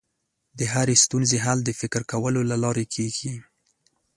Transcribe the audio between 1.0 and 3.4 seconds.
ستونزې حل د فکر کولو له لارې کېږي.